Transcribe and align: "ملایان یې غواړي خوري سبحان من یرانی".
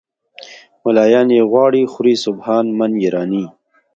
"ملایان 0.83 1.27
یې 1.37 1.41
غواړي 1.51 1.81
خوري 1.93 2.15
سبحان 2.25 2.65
من 2.77 2.91
یرانی". 3.05 3.45